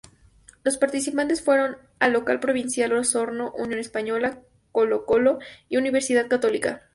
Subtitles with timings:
[0.63, 5.37] Los participantes fueron el local Provincial Osorno, Unión Española, Colo-Colo
[5.69, 6.87] y Universidad Católica.